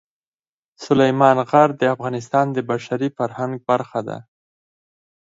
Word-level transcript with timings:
سلیمان 0.85 1.37
غر 1.49 1.69
د 1.77 1.81
افغانستان 1.95 2.45
د 2.53 2.57
بشري 2.69 3.09
فرهنګ 3.17 3.53
برخه 3.69 3.99
ده. 4.07 4.17